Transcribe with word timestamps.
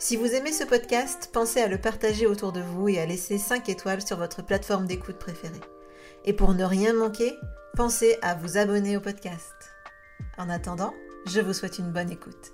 Si 0.00 0.14
vous 0.14 0.32
aimez 0.32 0.52
ce 0.52 0.62
podcast, 0.62 1.28
pensez 1.32 1.60
à 1.60 1.66
le 1.66 1.76
partager 1.76 2.28
autour 2.28 2.52
de 2.52 2.60
vous 2.60 2.88
et 2.88 3.00
à 3.00 3.06
laisser 3.06 3.36
5 3.36 3.68
étoiles 3.68 4.00
sur 4.00 4.16
votre 4.16 4.42
plateforme 4.42 4.86
d'écoute 4.86 5.18
préférée. 5.18 5.60
Et 6.24 6.32
pour 6.32 6.54
ne 6.54 6.62
rien 6.62 6.92
manquer, 6.92 7.34
pensez 7.74 8.16
à 8.22 8.36
vous 8.36 8.58
abonner 8.58 8.96
au 8.96 9.00
podcast. 9.00 9.52
En 10.38 10.48
attendant, 10.50 10.94
je 11.26 11.40
vous 11.40 11.52
souhaite 11.52 11.80
une 11.80 11.90
bonne 11.90 12.12
écoute. 12.12 12.52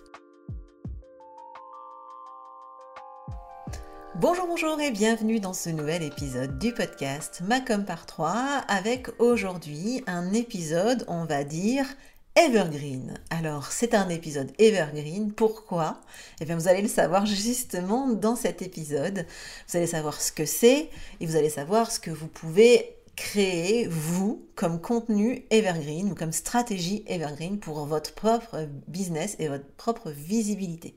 Bonjour, 4.14 4.46
bonjour 4.46 4.80
et 4.80 4.90
bienvenue 4.90 5.38
dans 5.38 5.52
ce 5.52 5.68
nouvel 5.68 6.02
épisode 6.02 6.58
du 6.58 6.72
podcast 6.72 7.42
Macom 7.46 7.84
par 7.84 8.06
3 8.06 8.32
avec 8.68 9.08
aujourd'hui 9.20 10.02
un 10.06 10.32
épisode, 10.32 11.04
on 11.08 11.26
va 11.26 11.44
dire, 11.44 11.84
Evergreen. 12.36 13.14
Alors, 13.30 13.70
c'est 13.70 13.94
un 13.94 14.08
épisode 14.08 14.52
Evergreen. 14.58 15.32
Pourquoi? 15.32 16.00
Eh 16.40 16.44
bien, 16.44 16.56
vous 16.56 16.66
allez 16.66 16.82
le 16.82 16.88
savoir 16.88 17.26
justement 17.26 18.08
dans 18.08 18.34
cet 18.34 18.60
épisode. 18.60 19.24
Vous 19.68 19.76
allez 19.76 19.86
savoir 19.86 20.20
ce 20.20 20.32
que 20.32 20.44
c'est 20.44 20.90
et 21.20 21.26
vous 21.26 21.36
allez 21.36 21.48
savoir 21.48 21.92
ce 21.92 22.00
que 22.00 22.10
vous 22.10 22.26
pouvez 22.26 22.96
créer, 23.14 23.86
vous, 23.86 24.44
comme 24.56 24.80
contenu 24.80 25.44
Evergreen 25.50 26.10
ou 26.10 26.16
comme 26.16 26.32
stratégie 26.32 27.04
Evergreen 27.06 27.60
pour 27.60 27.86
votre 27.86 28.14
propre 28.14 28.66
business 28.88 29.36
et 29.38 29.46
votre 29.46 29.66
propre 29.76 30.10
visibilité. 30.10 30.96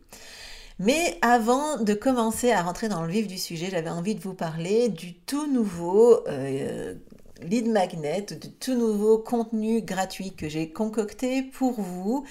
Mais 0.79 1.19
avant 1.21 1.77
de 1.77 1.93
commencer 1.93 2.51
à 2.51 2.63
rentrer 2.63 2.89
dans 2.89 3.03
le 3.03 3.11
vif 3.11 3.27
du 3.27 3.37
sujet, 3.37 3.69
j'avais 3.69 3.89
envie 3.89 4.15
de 4.15 4.21
vous 4.21 4.33
parler 4.33 4.89
du 4.89 5.13
tout 5.13 5.51
nouveau 5.51 6.27
euh, 6.27 6.95
lead 7.41 7.67
magnet, 7.67 8.21
de 8.21 8.47
tout 8.47 8.75
nouveau 8.75 9.17
contenu 9.17 9.81
gratuit 9.81 10.33
que 10.35 10.49
j'ai 10.49 10.69
concocté 10.71 11.43
pour 11.43 11.79
vous 11.79 12.25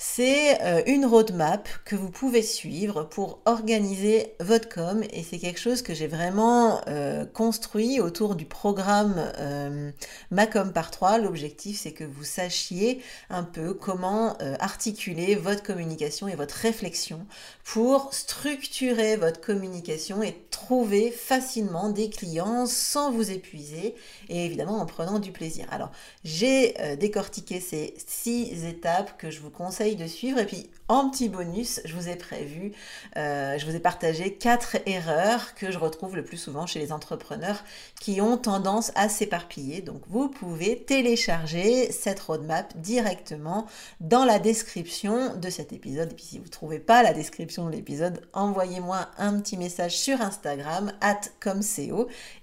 c'est 0.00 0.62
euh, 0.62 0.80
une 0.86 1.04
roadmap 1.04 1.68
que 1.84 1.96
vous 1.96 2.08
pouvez 2.08 2.42
suivre 2.42 3.02
pour 3.02 3.40
organiser 3.46 4.32
votre 4.38 4.68
com 4.68 5.02
et 5.12 5.24
c'est 5.24 5.38
quelque 5.38 5.58
chose 5.58 5.82
que 5.82 5.92
j'ai 5.92 6.06
vraiment 6.06 6.80
euh, 6.86 7.26
construit 7.26 8.00
autour 8.00 8.36
du 8.36 8.44
programme 8.44 9.16
euh, 9.38 9.90
Macom 10.30 10.72
par 10.72 10.92
3. 10.92 11.18
L'objectif 11.18 11.80
c'est 11.80 11.90
que 11.90 12.04
vous 12.04 12.22
sachiez 12.22 13.02
un 13.28 13.42
peu 13.42 13.74
comment 13.74 14.38
articuler 14.60 15.34
votre 15.34 15.64
communication 15.64 16.28
et 16.28 16.36
votre 16.36 16.54
réflexion 16.54 17.26
pour 17.64 18.14
structurer 18.14 19.16
votre 19.16 19.40
communication 19.40 20.22
et 20.22 20.36
trouver 20.50 21.10
facilement 21.10 21.88
des 21.88 22.08
clients 22.08 22.66
sans 22.66 23.10
vous 23.10 23.32
épuiser 23.32 23.96
et 24.28 24.44
évidemment 24.44 24.78
en 24.78 24.86
prenant 24.86 25.18
du 25.18 25.32
plaisir. 25.32 25.66
Alors 25.72 25.90
j'ai 26.22 26.74
décortiqué 27.00 27.58
ces 27.58 27.94
six 28.06 28.64
étapes 28.64 29.18
que 29.18 29.30
je 29.30 29.40
vous 29.40 29.50
conseille 29.50 29.87
de 29.96 30.06
suivre. 30.06 30.38
Et 30.38 30.46
puis, 30.46 30.70
en 30.88 31.10
petit 31.10 31.28
bonus, 31.28 31.80
je 31.84 31.94
vous 31.94 32.08
ai 32.08 32.16
prévu, 32.16 32.72
euh, 33.16 33.58
je 33.58 33.66
vous 33.66 33.76
ai 33.76 33.80
partagé 33.80 34.34
quatre 34.34 34.76
erreurs 34.86 35.54
que 35.54 35.70
je 35.70 35.78
retrouve 35.78 36.16
le 36.16 36.24
plus 36.24 36.38
souvent 36.38 36.66
chez 36.66 36.78
les 36.78 36.92
entrepreneurs 36.92 37.62
qui 38.00 38.20
ont 38.20 38.38
tendance 38.38 38.92
à 38.94 39.08
s'éparpiller. 39.08 39.82
Donc, 39.82 40.02
vous 40.08 40.28
pouvez 40.28 40.82
télécharger 40.82 41.92
cette 41.92 42.20
roadmap 42.20 42.76
directement 42.76 43.66
dans 44.00 44.24
la 44.24 44.38
description 44.38 45.36
de 45.36 45.50
cet 45.50 45.72
épisode. 45.72 46.12
Et 46.12 46.14
puis, 46.14 46.24
si 46.24 46.38
vous 46.38 46.44
ne 46.44 46.50
trouvez 46.50 46.78
pas 46.78 47.02
la 47.02 47.12
description 47.12 47.66
de 47.66 47.72
l'épisode, 47.72 48.22
envoyez-moi 48.32 49.08
un 49.18 49.38
petit 49.40 49.56
message 49.56 49.96
sur 49.96 50.20
Instagram, 50.20 50.92
at 51.00 51.20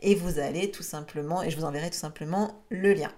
et 0.01 0.15
vous 0.15 0.39
allez 0.39 0.71
tout 0.71 0.83
simplement, 0.83 1.43
et 1.43 1.49
je 1.49 1.57
vous 1.57 1.65
enverrai 1.65 1.89
tout 1.89 1.97
simplement 1.97 2.63
le 2.69 2.93
lien. 2.93 3.11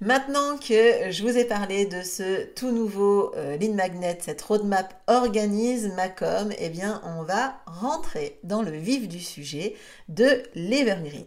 Maintenant 0.00 0.58
que 0.58 1.10
je 1.10 1.22
vous 1.22 1.36
ai 1.38 1.44
parlé 1.44 1.86
de 1.86 2.02
ce 2.02 2.44
tout 2.54 2.72
nouveau 2.72 3.32
euh, 3.36 3.56
Magnet, 3.72 4.18
cette 4.20 4.42
roadmap 4.42 5.00
organise 5.06 5.92
Macom, 5.94 6.52
eh 6.58 6.70
bien 6.70 7.00
on 7.04 7.22
va 7.22 7.60
rentrer 7.66 8.38
dans 8.42 8.62
le 8.62 8.72
vif 8.72 9.06
du 9.06 9.20
sujet 9.20 9.76
de 10.08 10.42
l'Evergreen. 10.54 11.26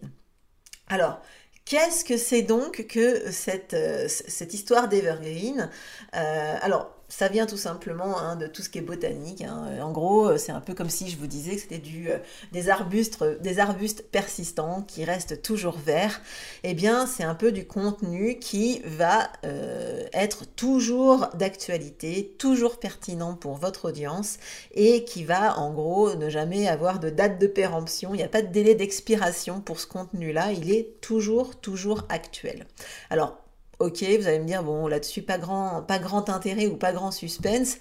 Alors, 0.89 1.21
qu'est-ce 1.63 2.03
que 2.03 2.17
c'est 2.17 2.41
donc 2.41 2.85
que 2.87 3.31
cette, 3.31 3.73
euh, 3.73 4.07
histoire 4.51 4.89
d'Evergreen? 4.89 5.69
Euh, 6.15 6.57
Alors, 6.61 6.94
ça 7.17 7.29
vient 7.29 7.45
tout 7.45 7.55
simplement 7.55 8.19
hein, 8.19 8.35
de 8.35 8.45
tout 8.45 8.61
ce 8.61 8.67
qui 8.67 8.79
est 8.79 8.81
botanique. 8.81 9.41
Hein. 9.41 9.79
En 9.81 9.93
gros, 9.93 10.37
c'est 10.37 10.51
un 10.51 10.59
peu 10.59 10.73
comme 10.73 10.89
si 10.89 11.09
je 11.09 11.15
vous 11.15 11.27
disais 11.27 11.55
que 11.55 11.61
c'était 11.61 11.77
du, 11.77 12.11
euh, 12.11 12.17
des, 12.51 12.69
arbustes, 12.69 13.23
des 13.39 13.59
arbustes 13.59 14.03
persistants 14.11 14.81
qui 14.81 15.05
restent 15.05 15.41
toujours 15.41 15.77
verts. 15.77 16.19
Eh 16.63 16.73
bien, 16.73 17.07
c'est 17.07 17.23
un 17.23 17.33
peu 17.33 17.53
du 17.53 17.65
contenu 17.65 18.37
qui 18.39 18.81
va 18.83 19.31
euh, 19.45 20.05
être 20.11 20.45
toujours 20.45 21.29
d'actualité, 21.35 22.35
toujours 22.37 22.79
pertinent 22.79 23.35
pour 23.35 23.55
votre 23.55 23.85
audience 23.85 24.35
et 24.73 25.05
qui 25.05 25.23
va 25.23 25.57
en 25.57 25.73
gros 25.73 26.15
ne 26.15 26.29
jamais 26.29 26.67
avoir 26.67 26.99
de 26.99 27.09
date 27.09 27.39
de 27.39 27.47
péremption. 27.47 28.13
Il 28.13 28.17
n'y 28.17 28.23
a 28.23 28.27
pas 28.27 28.41
de 28.41 28.51
délai 28.51 28.75
d'expiration 28.75 29.61
pour 29.61 29.79
ce 29.79 29.87
contenu-là. 29.87 30.51
Il 30.51 30.69
est 30.69 30.99
toujours, 30.99 31.55
toujours 31.55 32.03
actuel. 32.09 32.67
Alors, 33.09 33.44
Ok, 33.79 34.03
vous 34.03 34.27
allez 34.27 34.39
me 34.39 34.45
dire, 34.45 34.63
bon, 34.63 34.87
là-dessus, 34.87 35.21
pas 35.21 35.37
grand, 35.37 35.81
pas 35.81 35.99
grand 35.99 36.29
intérêt 36.29 36.67
ou 36.67 36.77
pas 36.77 36.93
grand 36.93 37.11
suspense. 37.11 37.77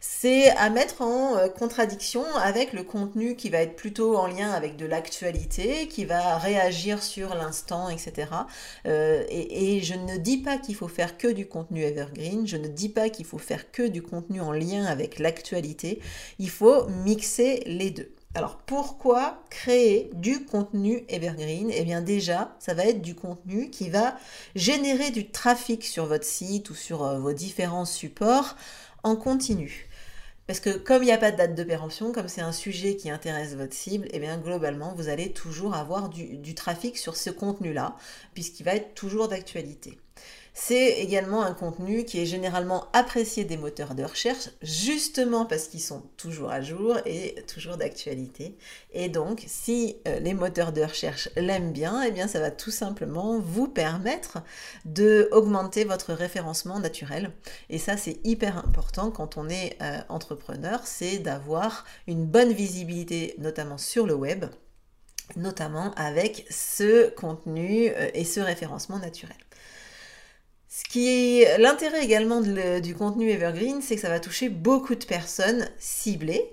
C'est 0.00 0.50
à 0.50 0.68
mettre 0.70 1.00
en 1.02 1.36
euh, 1.36 1.48
contradiction 1.48 2.24
avec 2.36 2.72
le 2.72 2.82
contenu 2.82 3.36
qui 3.36 3.48
va 3.50 3.58
être 3.58 3.74
plutôt 3.74 4.16
en 4.16 4.26
lien 4.26 4.50
avec 4.50 4.76
de 4.76 4.86
l'actualité, 4.86 5.88
qui 5.88 6.04
va 6.04 6.38
réagir 6.38 7.02
sur 7.02 7.34
l'instant, 7.34 7.88
etc. 7.88 8.28
Euh, 8.86 9.24
et, 9.28 9.76
et, 9.76 9.82
je 9.82 9.94
ne 9.94 10.18
dis 10.18 10.38
pas 10.38 10.58
qu'il 10.58 10.74
faut 10.76 10.88
faire 10.88 11.16
que 11.16 11.28
du 11.28 11.46
contenu 11.46 11.82
evergreen, 11.82 12.46
je 12.46 12.56
ne 12.58 12.68
dis 12.68 12.90
pas 12.90 13.08
qu'il 13.08 13.24
faut 13.24 13.38
faire 13.38 13.70
que 13.70 13.86
du 13.86 14.02
contenu 14.02 14.40
en 14.40 14.52
lien 14.52 14.84
avec 14.84 15.18
l'actualité. 15.18 16.00
Il 16.38 16.50
faut 16.50 16.86
mixer 16.88 17.62
les 17.66 17.90
deux. 17.90 18.10
Alors 18.34 18.56
pourquoi 18.56 19.44
créer 19.48 20.10
du 20.14 20.44
contenu 20.44 21.04
evergreen? 21.08 21.70
Eh 21.72 21.84
bien 21.84 22.00
déjà, 22.00 22.56
ça 22.58 22.74
va 22.74 22.84
être 22.84 23.00
du 23.00 23.14
contenu 23.14 23.70
qui 23.70 23.90
va 23.90 24.16
générer 24.56 25.12
du 25.12 25.30
trafic 25.30 25.84
sur 25.84 26.06
votre 26.06 26.24
site 26.24 26.68
ou 26.70 26.74
sur 26.74 27.04
euh, 27.04 27.18
vos 27.20 27.32
différents 27.32 27.84
supports 27.84 28.56
en 29.04 29.14
continu. 29.14 29.88
Parce 30.48 30.60
que 30.60 30.76
comme 30.76 31.02
il 31.02 31.06
n'y 31.06 31.12
a 31.12 31.18
pas 31.18 31.30
de 31.30 31.36
date 31.36 31.54
de 31.54 31.62
péremption, 31.64 32.12
comme 32.12 32.28
c'est 32.28 32.40
un 32.40 32.52
sujet 32.52 32.96
qui 32.96 33.08
intéresse 33.08 33.54
votre 33.54 33.72
cible, 33.72 34.08
eh 34.10 34.18
bien 34.18 34.36
globalement, 34.36 34.94
vous 34.96 35.08
allez 35.08 35.32
toujours 35.32 35.74
avoir 35.74 36.08
du, 36.08 36.36
du 36.36 36.54
trafic 36.54 36.98
sur 36.98 37.16
ce 37.16 37.30
contenu-là, 37.30 37.96
puisqu'il 38.34 38.64
va 38.64 38.74
être 38.74 38.94
toujours 38.94 39.28
d'actualité. 39.28 39.98
C'est 40.56 41.00
également 41.00 41.42
un 41.42 41.52
contenu 41.52 42.04
qui 42.04 42.20
est 42.20 42.26
généralement 42.26 42.86
apprécié 42.92 43.44
des 43.44 43.56
moteurs 43.56 43.96
de 43.96 44.04
recherche, 44.04 44.50
justement 44.62 45.46
parce 45.46 45.66
qu'ils 45.66 45.82
sont 45.82 46.02
toujours 46.16 46.52
à 46.52 46.60
jour 46.60 46.96
et 47.06 47.34
toujours 47.52 47.76
d'actualité. 47.76 48.56
Et 48.92 49.08
donc, 49.08 49.42
si 49.48 49.96
euh, 50.06 50.20
les 50.20 50.32
moteurs 50.32 50.72
de 50.72 50.82
recherche 50.82 51.28
l'aiment 51.34 51.72
bien, 51.72 52.02
eh 52.02 52.12
bien, 52.12 52.28
ça 52.28 52.38
va 52.38 52.52
tout 52.52 52.70
simplement 52.70 53.40
vous 53.40 53.66
permettre 53.66 54.38
de 54.84 55.28
augmenter 55.32 55.84
votre 55.84 56.12
référencement 56.12 56.78
naturel. 56.78 57.32
Et 57.68 57.78
ça, 57.78 57.96
c'est 57.96 58.20
hyper 58.22 58.58
important 58.58 59.10
quand 59.10 59.36
on 59.36 59.48
est 59.48 59.76
euh, 59.82 59.98
entrepreneur, 60.08 60.80
c'est 60.84 61.18
d'avoir 61.18 61.84
une 62.06 62.26
bonne 62.26 62.52
visibilité, 62.52 63.34
notamment 63.38 63.76
sur 63.76 64.06
le 64.06 64.14
web 64.14 64.44
notamment 65.36 65.92
avec 65.94 66.46
ce 66.50 67.08
contenu 67.08 67.88
euh, 67.88 68.10
et 68.14 68.24
ce 68.24 68.40
référencement 68.40 68.98
naturel. 68.98 69.36
Ce 70.76 70.82
qui 70.82 71.44
l'intérêt 71.58 72.04
également 72.04 72.40
du 72.40 72.94
contenu 72.96 73.30
Evergreen, 73.30 73.80
c'est 73.80 73.94
que 73.94 74.00
ça 74.00 74.08
va 74.08 74.18
toucher 74.18 74.48
beaucoup 74.48 74.96
de 74.96 75.04
personnes 75.04 75.68
ciblées 75.78 76.52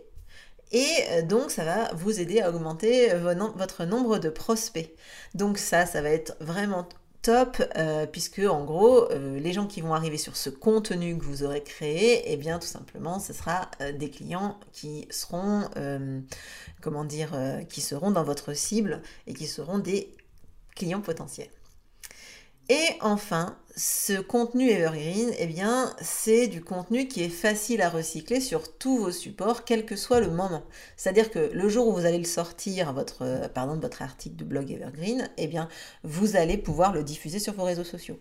Et 0.71 1.23
donc, 1.23 1.49
ça 1.49 1.65
va 1.65 1.91
vous 1.95 2.19
aider 2.19 2.39
à 2.39 2.51
augmenter 2.51 3.09
votre 3.55 3.85
nombre 3.85 4.19
de 4.19 4.29
prospects. 4.29 4.93
Donc 5.33 5.57
ça, 5.57 5.87
ça 5.87 6.03
va 6.03 6.09
être 6.09 6.35
vraiment 6.39 6.87
top, 7.21 7.61
euh, 7.77 8.05
puisque 8.05 8.39
en 8.39 8.63
gros, 8.63 9.09
euh, 9.11 9.39
les 9.39 9.53
gens 9.53 9.67
qui 9.67 9.81
vont 9.81 9.93
arriver 9.93 10.17
sur 10.17 10.35
ce 10.35 10.49
contenu 10.49 11.17
que 11.17 11.23
vous 11.23 11.43
aurez 11.43 11.61
créé, 11.61 12.23
eh 12.31 12.37
bien 12.37 12.59
tout 12.59 12.67
simplement, 12.67 13.19
ce 13.19 13.33
sera 13.33 13.69
euh, 13.81 13.91
des 13.91 14.09
clients 14.09 14.59
qui 14.71 15.07
seront, 15.09 15.69
comment 16.81 17.05
dire, 17.05 17.31
qui 17.69 17.81
seront 17.81 18.11
dans 18.11 18.23
votre 18.23 18.53
cible 18.53 19.01
et 19.27 19.33
qui 19.33 19.47
seront 19.47 19.77
des 19.77 20.13
clients 20.75 21.01
potentiels. 21.01 21.49
Et 22.69 22.87
enfin, 23.01 23.57
ce 23.75 24.19
contenu 24.21 24.69
Evergreen, 24.69 25.33
eh 25.37 25.45
bien, 25.47 25.93
c'est 26.01 26.47
du 26.47 26.63
contenu 26.63 27.07
qui 27.07 27.21
est 27.23 27.29
facile 27.29 27.81
à 27.81 27.89
recycler 27.89 28.39
sur 28.39 28.77
tous 28.77 28.97
vos 28.97 29.11
supports, 29.11 29.65
quel 29.65 29.85
que 29.85 29.95
soit 29.95 30.19
le 30.21 30.29
moment. 30.31 30.63
C'est-à-dire 30.95 31.31
que 31.31 31.51
le 31.53 31.69
jour 31.69 31.87
où 31.87 31.93
vous 31.93 32.05
allez 32.05 32.17
le 32.17 32.23
sortir, 32.23 32.93
votre, 32.93 33.49
pardon, 33.53 33.77
votre 33.77 34.01
article 34.01 34.37
de 34.37 34.45
blog 34.45 34.71
Evergreen, 34.71 35.29
eh 35.37 35.47
bien, 35.47 35.67
vous 36.03 36.35
allez 36.37 36.57
pouvoir 36.57 36.93
le 36.93 37.03
diffuser 37.03 37.39
sur 37.39 37.53
vos 37.53 37.63
réseaux 37.63 37.83
sociaux. 37.83 38.19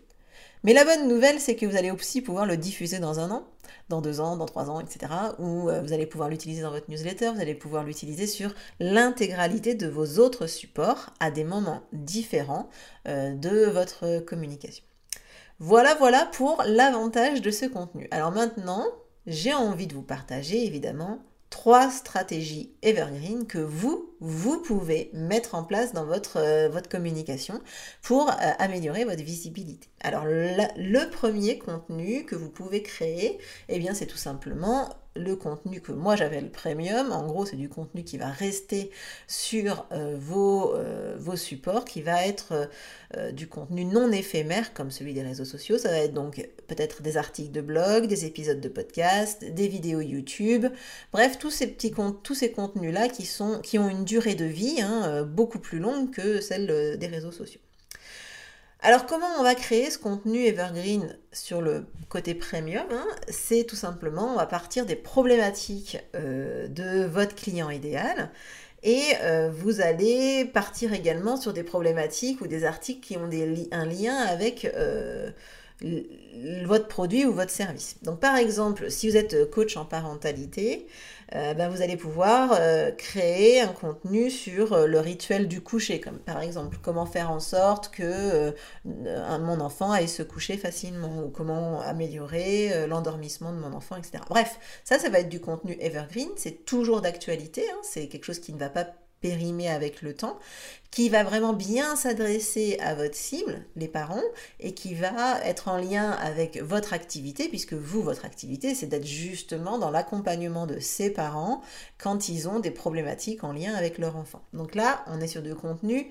Mais 0.62 0.74
la 0.74 0.84
bonne 0.84 1.08
nouvelle, 1.08 1.40
c'est 1.40 1.56
que 1.56 1.64
vous 1.64 1.76
allez 1.76 1.90
aussi 1.90 2.20
pouvoir 2.20 2.44
le 2.44 2.56
diffuser 2.56 2.98
dans 2.98 3.18
un 3.18 3.30
an, 3.30 3.46
dans 3.88 4.02
deux 4.02 4.20
ans, 4.20 4.36
dans 4.36 4.46
trois 4.46 4.68
ans, 4.68 4.80
etc. 4.80 5.12
Ou 5.38 5.70
euh, 5.70 5.80
vous 5.80 5.92
allez 5.92 6.06
pouvoir 6.06 6.28
l'utiliser 6.28 6.62
dans 6.62 6.70
votre 6.70 6.90
newsletter, 6.90 7.30
vous 7.34 7.40
allez 7.40 7.54
pouvoir 7.54 7.84
l'utiliser 7.84 8.26
sur 8.26 8.54
l'intégralité 8.78 9.74
de 9.74 9.88
vos 9.88 10.18
autres 10.18 10.46
supports 10.46 11.10
à 11.18 11.30
des 11.30 11.44
moments 11.44 11.82
différents 11.92 12.68
euh, 13.08 13.34
de 13.34 13.66
votre 13.70 14.20
communication. 14.20 14.84
Voilà, 15.60 15.94
voilà 15.94 16.26
pour 16.26 16.62
l'avantage 16.66 17.42
de 17.42 17.50
ce 17.50 17.66
contenu. 17.66 18.08
Alors 18.10 18.32
maintenant, 18.32 18.84
j'ai 19.26 19.54
envie 19.54 19.86
de 19.86 19.94
vous 19.94 20.02
partager 20.02 20.64
évidemment 20.66 21.20
trois 21.50 21.90
stratégies 21.90 22.72
evergreen 22.82 23.46
que 23.46 23.58
vous, 23.58 24.14
vous 24.20 24.62
pouvez 24.62 25.10
mettre 25.12 25.54
en 25.54 25.64
place 25.64 25.92
dans 25.92 26.06
votre, 26.06 26.38
euh, 26.38 26.68
votre 26.68 26.88
communication 26.88 27.60
pour 28.02 28.30
euh, 28.30 28.34
améliorer 28.58 29.04
votre 29.04 29.22
visibilité. 29.22 29.88
Alors 30.00 30.24
le 30.26 31.10
premier 31.10 31.58
contenu 31.58 32.24
que 32.24 32.36
vous 32.36 32.50
pouvez 32.50 32.82
créer, 32.82 33.38
eh 33.68 33.78
bien 33.78 33.94
c'est 33.94 34.06
tout 34.06 34.16
simplement 34.16 34.88
le 35.16 35.34
contenu 35.34 35.80
que 35.80 35.92
moi 35.92 36.16
j'appelle 36.16 36.50
premium. 36.50 37.12
En 37.12 37.26
gros, 37.26 37.46
c'est 37.46 37.56
du 37.56 37.68
contenu 37.68 38.04
qui 38.04 38.18
va 38.18 38.28
rester 38.28 38.90
sur 39.26 39.86
euh, 39.92 40.16
vos, 40.18 40.74
euh, 40.74 41.16
vos, 41.18 41.36
supports, 41.36 41.84
qui 41.84 42.02
va 42.02 42.26
être 42.26 42.68
euh, 43.16 43.32
du 43.32 43.48
contenu 43.48 43.84
non 43.84 44.12
éphémère 44.12 44.72
comme 44.72 44.90
celui 44.90 45.14
des 45.14 45.22
réseaux 45.22 45.44
sociaux. 45.44 45.78
Ça 45.78 45.90
va 45.90 45.98
être 45.98 46.14
donc 46.14 46.48
peut-être 46.68 47.02
des 47.02 47.16
articles 47.16 47.52
de 47.52 47.60
blog, 47.60 48.06
des 48.06 48.24
épisodes 48.24 48.60
de 48.60 48.68
podcast, 48.68 49.44
des 49.44 49.68
vidéos 49.68 50.00
YouTube. 50.00 50.66
Bref, 51.12 51.38
tous 51.38 51.50
ces 51.50 51.66
petits 51.66 51.92
tous 52.22 52.34
ces 52.34 52.52
contenus-là 52.52 53.08
qui, 53.08 53.26
sont, 53.26 53.60
qui 53.60 53.78
ont 53.78 53.88
une 53.88 54.04
durée 54.04 54.34
de 54.34 54.44
vie 54.44 54.80
hein, 54.80 55.24
beaucoup 55.24 55.58
plus 55.58 55.78
longue 55.80 56.10
que 56.10 56.40
celle 56.40 56.98
des 56.98 57.06
réseaux 57.06 57.32
sociaux. 57.32 57.60
Alors 58.82 59.04
comment 59.04 59.26
on 59.38 59.42
va 59.42 59.54
créer 59.54 59.90
ce 59.90 59.98
contenu 59.98 60.46
evergreen 60.46 61.14
sur 61.32 61.60
le 61.60 61.84
côté 62.08 62.34
premium 62.34 62.86
hein? 62.90 63.06
C'est 63.28 63.64
tout 63.64 63.76
simplement, 63.76 64.32
on 64.32 64.36
va 64.36 64.46
partir 64.46 64.86
des 64.86 64.96
problématiques 64.96 65.98
euh, 66.14 66.66
de 66.66 67.04
votre 67.04 67.34
client 67.34 67.68
idéal 67.68 68.30
et 68.82 69.02
euh, 69.20 69.50
vous 69.52 69.82
allez 69.82 70.46
partir 70.46 70.94
également 70.94 71.36
sur 71.36 71.52
des 71.52 71.62
problématiques 71.62 72.40
ou 72.40 72.46
des 72.46 72.64
articles 72.64 73.06
qui 73.06 73.18
ont 73.18 73.28
un 73.70 73.84
lien 73.84 74.16
avec 74.16 74.64
euh, 74.64 75.30
votre 76.64 76.88
produit 76.88 77.26
ou 77.26 77.34
votre 77.34 77.50
service. 77.50 77.96
Donc 78.02 78.18
par 78.18 78.36
exemple, 78.36 78.90
si 78.90 79.10
vous 79.10 79.16
êtes 79.18 79.50
coach 79.50 79.76
en 79.76 79.84
parentalité, 79.84 80.86
euh, 81.34 81.54
ben, 81.54 81.68
vous 81.68 81.80
allez 81.82 81.96
pouvoir 81.96 82.50
euh, 82.58 82.90
créer 82.90 83.60
un 83.60 83.72
contenu 83.72 84.30
sur 84.30 84.72
euh, 84.72 84.86
le 84.86 84.98
rituel 84.98 85.46
du 85.46 85.60
coucher, 85.60 86.00
comme 86.00 86.18
par 86.18 86.40
exemple 86.40 86.78
comment 86.82 87.06
faire 87.06 87.30
en 87.30 87.40
sorte 87.40 87.90
que 87.90 88.54
mon 88.84 89.60
enfant 89.60 89.92
aille 89.92 90.08
se 90.08 90.22
coucher 90.22 90.56
facilement 90.56 91.22
ou 91.24 91.28
comment 91.28 91.80
améliorer 91.80 92.86
l'endormissement 92.86 93.52
de 93.52 93.58
mon 93.58 93.72
enfant, 93.72 93.96
etc. 93.96 94.24
Bref, 94.28 94.58
ça, 94.84 94.98
ça 94.98 95.08
va 95.08 95.20
être 95.20 95.28
du 95.28 95.40
contenu 95.40 95.76
evergreen, 95.80 96.28
c'est 96.36 96.64
toujours 96.64 97.00
d'actualité, 97.00 97.64
hein. 97.70 97.78
c'est 97.82 98.08
quelque 98.08 98.24
chose 98.24 98.40
qui 98.40 98.52
ne 98.52 98.58
va 98.58 98.68
pas 98.68 98.86
périmé 99.20 99.68
avec 99.68 100.02
le 100.02 100.14
temps, 100.14 100.38
qui 100.90 101.08
va 101.08 101.22
vraiment 101.22 101.52
bien 101.52 101.94
s'adresser 101.94 102.78
à 102.80 102.94
votre 102.94 103.14
cible, 103.14 103.64
les 103.76 103.88
parents, 103.88 104.22
et 104.58 104.74
qui 104.74 104.94
va 104.94 105.40
être 105.44 105.68
en 105.68 105.76
lien 105.76 106.10
avec 106.10 106.60
votre 106.60 106.92
activité, 106.92 107.48
puisque 107.48 107.74
vous, 107.74 108.02
votre 108.02 108.24
activité, 108.24 108.74
c'est 108.74 108.86
d'être 108.86 109.06
justement 109.06 109.78
dans 109.78 109.90
l'accompagnement 109.90 110.66
de 110.66 110.80
ces 110.80 111.10
parents 111.10 111.62
quand 111.98 112.28
ils 112.28 112.48
ont 112.48 112.58
des 112.58 112.70
problématiques 112.70 113.44
en 113.44 113.52
lien 113.52 113.74
avec 113.74 113.98
leur 113.98 114.16
enfant. 114.16 114.42
Donc 114.52 114.74
là, 114.74 115.04
on 115.06 115.20
est 115.20 115.28
sur 115.28 115.42
du 115.42 115.54
contenu 115.54 116.10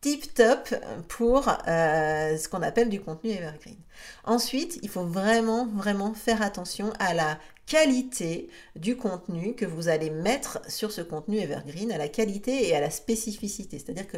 tip 0.00 0.32
top 0.34 0.74
pour 1.08 1.48
euh, 1.48 2.36
ce 2.36 2.48
qu'on 2.48 2.62
appelle 2.62 2.88
du 2.88 3.00
contenu 3.00 3.30
evergreen. 3.30 3.76
Ensuite, 4.24 4.78
il 4.82 4.88
faut 4.88 5.04
vraiment, 5.04 5.66
vraiment 5.66 6.14
faire 6.14 6.42
attention 6.42 6.92
à 6.98 7.14
la 7.14 7.38
qualité 7.68 8.48
du 8.76 8.96
contenu 8.96 9.54
que 9.54 9.66
vous 9.66 9.88
allez 9.88 10.10
mettre 10.10 10.60
sur 10.68 10.90
ce 10.90 11.02
contenu 11.02 11.38
evergreen, 11.38 11.92
à 11.92 11.98
la 11.98 12.08
qualité 12.08 12.68
et 12.68 12.74
à 12.74 12.80
la 12.80 12.90
spécificité. 12.90 13.78
C'est-à-dire 13.78 14.08
que 14.08 14.16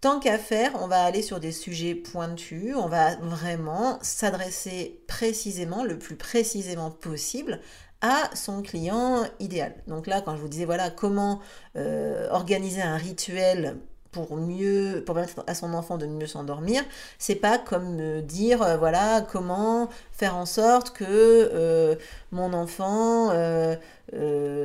tant 0.00 0.20
qu'à 0.20 0.38
faire, 0.38 0.72
on 0.80 0.86
va 0.86 1.02
aller 1.02 1.22
sur 1.22 1.40
des 1.40 1.52
sujets 1.52 1.94
pointus, 1.94 2.74
on 2.76 2.86
va 2.86 3.16
vraiment 3.16 3.98
s'adresser 4.00 5.02
précisément, 5.08 5.84
le 5.84 5.98
plus 5.98 6.16
précisément 6.16 6.90
possible 6.90 7.60
à 8.00 8.30
son 8.34 8.62
client 8.62 9.24
idéal. 9.40 9.74
Donc 9.88 10.06
là, 10.06 10.20
quand 10.20 10.36
je 10.36 10.40
vous 10.40 10.48
disais, 10.48 10.64
voilà, 10.64 10.88
comment 10.90 11.40
euh, 11.76 12.28
organiser 12.30 12.80
un 12.80 12.96
rituel 12.96 13.76
pour 14.12 14.36
mieux 14.36 15.02
pour 15.04 15.14
permettre 15.14 15.44
à 15.46 15.54
son 15.54 15.74
enfant 15.74 15.98
de 15.98 16.06
mieux 16.06 16.26
s'endormir 16.26 16.82
c'est 17.18 17.34
pas 17.34 17.58
comme 17.58 17.98
euh, 18.00 18.20
dire 18.20 18.62
euh, 18.62 18.76
voilà 18.76 19.20
comment 19.20 19.88
faire 20.12 20.36
en 20.36 20.46
sorte 20.46 20.90
que 20.90 21.04
euh, 21.04 21.96
mon 22.32 22.52
enfant 22.52 23.32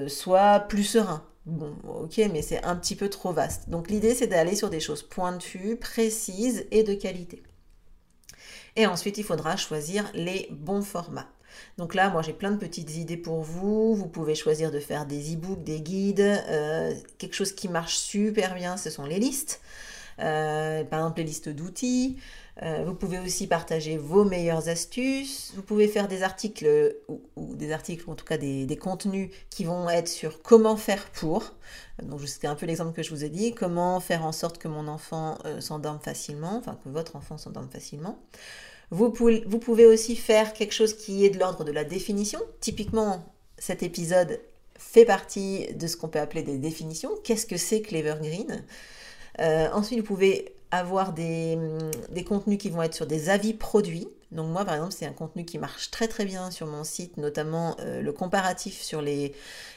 soit 0.08 0.60
plus 0.62 0.84
serein. 0.84 1.24
Bon 1.46 1.76
ok 2.02 2.18
mais 2.32 2.42
c'est 2.42 2.64
un 2.64 2.76
petit 2.76 2.96
peu 2.96 3.10
trop 3.10 3.34
vaste. 3.34 3.70
Donc 3.70 3.90
l'idée 3.90 4.16
c'est 4.16 4.28
d'aller 4.28 4.56
sur 4.56 4.70
des 4.70 4.80
choses 4.80 5.04
pointues 5.04 5.76
précises 5.76 6.66
et 6.72 6.84
de 6.84 6.94
qualité. 6.94 7.44
Et 8.76 8.88
ensuite 8.88 9.18
il 9.18 9.24
faudra 9.24 9.58
choisir 9.58 10.10
les 10.14 10.48
bons 10.52 10.82
formats 10.82 11.28
donc 11.78 11.96
là, 11.96 12.10
moi 12.10 12.22
j'ai 12.22 12.34
plein 12.34 12.52
de 12.52 12.58
petites 12.58 12.96
idées 12.98 13.18
pour 13.18 13.42
vous. 13.42 13.96
Vous 13.96 14.08
pouvez 14.08 14.36
choisir 14.36 14.72
de 14.72 14.80
faire 14.80 15.06
des 15.06 15.34
e-books, 15.34 15.64
des 15.64 15.82
guides. 15.82 16.22
Euh, 16.22 16.94
quelque 17.18 17.36
chose 17.36 17.52
qui 17.54 17.68
marche 17.68 17.98
super 17.98 18.56
bien, 18.56 18.78
ce 18.78 18.90
sont 18.90 19.06
les 19.06 19.20
listes. 19.20 19.62
Euh, 20.20 20.84
par 20.84 21.00
exemple, 21.00 21.20
les 21.20 21.26
listes 21.26 21.50
d'outils. 21.50 22.18
Euh, 22.62 22.84
vous 22.86 22.94
pouvez 22.94 23.18
aussi 23.18 23.48
partager 23.48 23.98
vos 23.98 24.24
meilleures 24.24 24.70
astuces. 24.70 25.52
Vous 25.56 25.64
pouvez 25.64 25.88
faire 25.88 26.08
des 26.08 26.22
articles 26.22 26.96
ou, 27.08 27.56
des 27.56 27.72
articles, 27.72 28.08
en 28.08 28.14
tout 28.14 28.26
cas 28.26 28.38
des, 28.38 28.68
des, 28.68 28.78
contenus 28.78 29.32
qui 29.50 29.64
vont 29.64 29.90
être 29.90 30.08
sur 30.08 30.44
comment 30.44 30.78
faire 30.78 31.10
pour. 31.10 31.56
Donc 32.04 32.22
c'était 32.28 32.46
un 32.46 32.54
peu 32.54 32.68
l'exemple 32.68 32.94
que 32.94 33.02
je 33.02 33.10
vous 33.10 33.24
ai 33.24 33.30
dit. 33.30 33.56
Comment 33.56 34.00
faire 34.00 34.24
en 34.24 34.32
sorte 34.32 34.60
que 34.60 34.68
mon 34.68 34.88
enfant 34.88 35.40
s'endorme 35.60 36.00
facilement, 36.00 36.58
enfin 36.58 36.78
que 36.84 36.90
votre 36.90 37.16
enfant 37.16 37.40
s'endorme 37.40 37.70
facilement. 37.70 38.20
Vous 38.94 39.10
pouvez, 39.10 39.88
aussi 39.88 40.16
faire 40.16 40.54
quelque 40.54 40.72
chose 40.72 40.94
qui 40.94 41.26
est 41.26 41.32
de 41.32 41.40
l'ordre 41.40 41.64
de 41.64 41.72
la 41.72 41.84
définition. 41.84 42.40
Typiquement, 42.60 43.26
cet 43.58 43.82
épisode 43.82 44.40
fait 44.78 45.04
partie 45.04 45.74
de 45.74 45.88
ce 45.88 45.98
qu'on 45.98 46.10
peut 46.10 46.20
appeler 46.20 46.44
des 46.44 46.60
définitions. 46.60 47.10
Qu'est-ce 47.24 47.48
que 47.48 47.58
c'est 47.58 47.82
que 47.82 47.92
l'Evergreen? 47.92 48.64
Euh, 49.40 49.68
Ensuite, 49.74 49.98
vous 49.98 50.06
pouvez 50.06 50.54
avoir 50.70 51.14
des, 51.14 51.58
contenus 52.28 52.60
qui 52.60 52.70
vont 52.70 52.84
être 52.84 52.94
sur 52.94 53.08
des 53.08 53.30
avis 53.30 53.56
produits. 53.56 54.08
Donc 54.32 54.50
moi, 54.50 54.64
par 54.64 54.76
exemple, 54.76 54.94
c'est 54.96 55.08
un 55.08 55.14
contenu 55.14 55.44
qui 55.44 55.58
marche 55.58 55.90
très 55.90 56.08
très 56.08 56.26
bien 56.26 56.52
sur 56.52 56.68
mon 56.68 56.84
site, 56.84 57.18
notamment 57.18 57.76
euh, 57.80 58.00
le 58.00 58.12
comparatif 58.12 58.80
sur 58.80 59.02
les, 59.02 59.34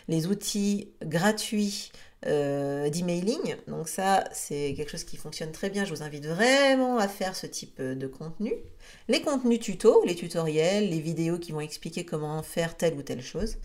les 0.09 0.27
outils 0.27 0.89
gratuits 1.03 1.91
euh, 2.25 2.89
d'emailing. 2.89 3.57
Donc 3.69 3.89
ça, 3.89 4.25
c'est 4.33 4.75
quelque 4.77 4.91
chose 4.91 5.05
qui 5.05 5.17
fonctionne 5.17 5.53
très 5.53 5.71
bien. 5.71 5.85
Je 5.85 5.95
vous 5.95 6.03
invite 6.03 6.27
vraiment 6.27 6.99
à 6.99 7.09
faire 7.09 7.37
ce 7.37 7.47
type 7.47 7.81
de 7.81 8.07
contenu. 8.07 8.53
Les 9.09 9.21
contenus 9.21 9.61
tutos, 9.61 10.03
les 10.05 10.15
tutoriels, 10.15 10.89
les 10.89 11.01
vidéos 11.01 11.39
qui 11.39 11.53
vont 11.53 11.61
expliquer 11.61 12.05
comment 12.05 12.43
faire 12.43 12.77
telle 12.77 12.95
ou 12.95 13.03
telle 13.03 13.23
chose. 13.23 13.59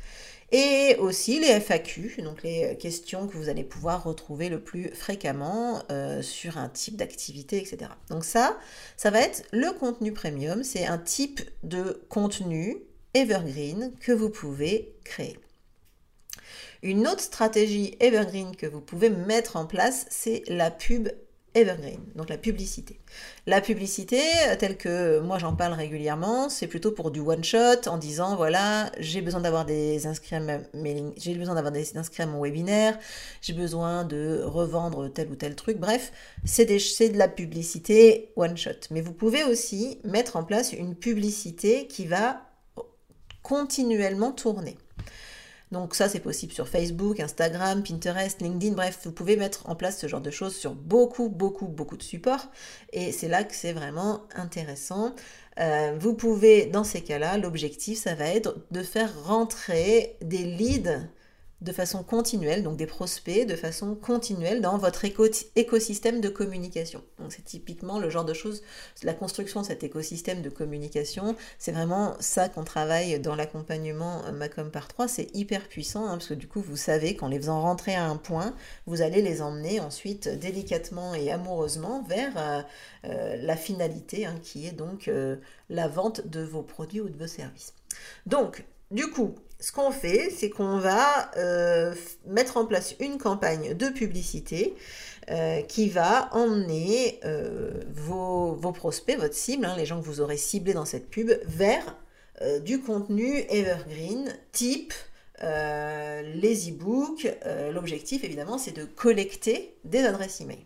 Et 0.51 0.97
aussi 0.99 1.39
les 1.39 1.61
FAQ, 1.61 2.21
donc 2.23 2.43
les 2.43 2.77
questions 2.77 3.25
que 3.25 3.37
vous 3.37 3.47
allez 3.47 3.63
pouvoir 3.63 4.03
retrouver 4.03 4.49
le 4.49 4.59
plus 4.59 4.89
fréquemment 4.89 5.81
euh, 5.89 6.21
sur 6.21 6.57
un 6.57 6.67
type 6.67 6.97
d'activité, 6.97 7.57
etc. 7.57 7.89
Donc 8.09 8.25
ça, 8.25 8.59
ça 8.97 9.11
va 9.11 9.21
être 9.21 9.43
le 9.53 9.71
contenu 9.71 10.11
premium. 10.11 10.65
C'est 10.65 10.85
un 10.85 10.97
type 10.97 11.41
de 11.63 12.03
contenu 12.09 12.83
evergreen 13.13 13.93
que 14.01 14.11
vous 14.11 14.29
pouvez 14.29 14.93
créer. 15.05 15.39
Une 16.83 17.07
autre 17.07 17.21
stratégie 17.21 17.95
evergreen 17.99 18.55
que 18.55 18.65
vous 18.65 18.81
pouvez 18.81 19.09
mettre 19.09 19.55
en 19.57 19.65
place, 19.65 20.05
c'est 20.09 20.43
la 20.47 20.71
pub 20.71 21.09
evergreen, 21.53 21.99
donc 22.15 22.29
la 22.29 22.37
publicité. 22.37 22.99
La 23.45 23.59
publicité, 23.59 24.21
euh, 24.47 24.55
telle 24.55 24.77
que 24.77 25.19
moi 25.19 25.37
j'en 25.37 25.55
parle 25.55 25.73
régulièrement, 25.73 26.49
c'est 26.49 26.67
plutôt 26.67 26.91
pour 26.91 27.11
du 27.11 27.19
one 27.19 27.43
shot 27.43 27.87
en 27.87 27.97
disant 27.97 28.35
voilà, 28.35 28.91
j'ai 28.99 29.21
besoin 29.21 29.41
d'avoir 29.41 29.65
des 29.65 30.07
inscrits 30.07 30.35
à 30.35 30.41
j'ai 31.17 31.35
besoin 31.35 31.55
d'avoir 31.55 31.73
des 31.73 31.97
inscrits 31.97 32.23
à 32.23 32.25
mon 32.25 32.41
webinaire, 32.41 32.97
j'ai 33.41 33.53
besoin 33.53 34.05
de 34.05 34.41
revendre 34.43 35.11
tel 35.11 35.29
ou 35.29 35.35
tel 35.35 35.55
truc. 35.55 35.77
Bref, 35.77 36.11
c'est 36.45 36.65
de 36.65 37.17
la 37.17 37.27
publicité 37.27 38.31
one 38.35 38.55
shot. 38.55 38.87
Mais 38.89 39.01
vous 39.01 39.13
pouvez 39.13 39.43
aussi 39.43 39.99
mettre 40.03 40.37
en 40.37 40.43
place 40.43 40.71
une 40.73 40.95
publicité 40.95 41.87
qui 41.87 42.05
va 42.05 42.43
continuellement 43.43 44.31
tourner. 44.31 44.77
Donc 45.71 45.95
ça, 45.95 46.09
c'est 46.09 46.19
possible 46.19 46.51
sur 46.51 46.67
Facebook, 46.67 47.19
Instagram, 47.19 47.81
Pinterest, 47.81 48.41
LinkedIn, 48.41 48.73
bref, 48.73 48.99
vous 49.05 49.11
pouvez 49.11 49.37
mettre 49.37 49.69
en 49.69 49.75
place 49.75 49.99
ce 49.99 50.07
genre 50.07 50.21
de 50.21 50.31
choses 50.31 50.55
sur 50.55 50.75
beaucoup, 50.75 51.29
beaucoup, 51.29 51.67
beaucoup 51.67 51.95
de 51.95 52.03
supports. 52.03 52.47
Et 52.91 53.11
c'est 53.11 53.29
là 53.29 53.43
que 53.43 53.55
c'est 53.55 53.71
vraiment 53.71 54.23
intéressant. 54.35 55.15
Euh, 55.59 55.95
vous 55.99 56.13
pouvez, 56.13 56.65
dans 56.65 56.83
ces 56.83 57.01
cas-là, 57.01 57.37
l'objectif, 57.37 57.99
ça 57.99 58.15
va 58.15 58.27
être 58.27 58.57
de 58.71 58.83
faire 58.83 59.11
rentrer 59.23 60.17
des 60.21 60.43
leads 60.43 61.07
de 61.61 61.71
façon 61.71 62.03
continuelle, 62.03 62.63
donc 62.63 62.77
des 62.77 62.87
prospects 62.87 63.45
de 63.45 63.55
façon 63.55 63.95
continuelle 63.95 64.61
dans 64.61 64.77
votre 64.77 65.05
écosystème 65.05 66.21
de 66.21 66.29
communication. 66.29 67.03
Donc 67.19 67.31
c'est 67.31 67.45
typiquement 67.45 67.99
le 67.99 68.09
genre 68.09 68.25
de 68.25 68.33
choses, 68.33 68.63
la 69.03 69.13
construction 69.13 69.61
de 69.61 69.67
cet 69.67 69.83
écosystème 69.83 70.41
de 70.41 70.49
communication, 70.49 71.35
c'est 71.59 71.71
vraiment 71.71 72.15
ça 72.19 72.49
qu'on 72.49 72.63
travaille 72.63 73.19
dans 73.19 73.35
l'accompagnement 73.35 74.23
Macom 74.33 74.71
par 74.71 74.87
3, 74.87 75.07
c'est 75.07 75.35
hyper 75.35 75.67
puissant, 75.67 76.05
hein, 76.05 76.13
parce 76.17 76.27
que 76.27 76.33
du 76.33 76.47
coup 76.47 76.61
vous 76.61 76.75
savez 76.75 77.15
qu'en 77.15 77.27
les 77.27 77.37
faisant 77.37 77.61
rentrer 77.61 77.95
à 77.95 78.05
un 78.05 78.17
point, 78.17 78.55
vous 78.87 79.01
allez 79.01 79.21
les 79.21 79.41
emmener 79.41 79.79
ensuite 79.79 80.27
délicatement 80.27 81.13
et 81.13 81.31
amoureusement 81.31 82.03
vers 82.03 82.33
euh, 82.37 82.61
euh, 83.05 83.37
la 83.37 83.55
finalité, 83.55 84.25
hein, 84.25 84.35
qui 84.41 84.67
est 84.67 84.71
donc 84.71 85.07
euh, 85.07 85.37
la 85.69 85.87
vente 85.87 86.27
de 86.27 86.41
vos 86.41 86.63
produits 86.63 87.01
ou 87.01 87.09
de 87.09 87.17
vos 87.17 87.27
services. 87.27 87.73
Donc, 88.25 88.65
du 88.91 89.09
coup, 89.09 89.35
ce 89.61 89.71
qu'on 89.71 89.91
fait, 89.91 90.31
c'est 90.31 90.49
qu'on 90.49 90.79
va 90.79 91.31
euh, 91.37 91.93
mettre 92.25 92.57
en 92.57 92.65
place 92.65 92.95
une 92.99 93.19
campagne 93.19 93.75
de 93.75 93.89
publicité 93.89 94.75
euh, 95.29 95.61
qui 95.61 95.87
va 95.87 96.29
emmener 96.33 97.19
euh, 97.25 97.71
vos, 97.93 98.55
prospects, 98.73 99.17
votre 99.17 99.35
cible, 99.35 99.65
hein, 99.65 99.75
les 99.77 99.85
gens 99.85 100.01
que 100.01 100.05
vous 100.05 100.19
aurez 100.19 100.37
ciblés 100.37 100.73
dans 100.73 100.85
cette 100.85 101.09
pub, 101.09 101.31
vers 101.45 101.95
du 102.63 102.81
contenu 102.81 103.45
evergreen 103.49 104.35
type 104.51 104.95
les 105.43 106.69
e-books. 106.69 107.27
L'objectif, 107.71 108.23
évidemment, 108.23 108.57
c'est 108.57 108.71
de 108.71 108.83
collecter 108.83 109.75
des 109.83 109.99
adresses 109.99 110.41
email. 110.41 110.65